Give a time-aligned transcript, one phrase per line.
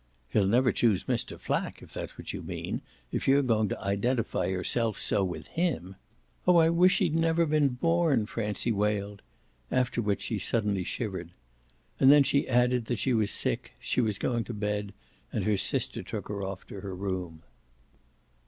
[0.29, 1.39] "He'll never choose Mr.
[1.39, 5.95] Flack, if that's what you mean if you're going to identify yourself so with HIM!"
[6.47, 9.21] "Oh I wish he'd never been born!" Francie wailed;
[9.71, 11.29] after which she suddenly shivered.
[11.99, 14.95] And then she added that she was sick she was going to bed,
[15.31, 17.43] and her sister took her off to her room.